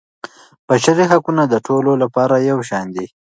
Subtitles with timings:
[0.67, 3.05] بشري حقونه د ټولو لپاره یو شان دي.